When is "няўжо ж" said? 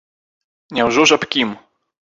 0.79-1.21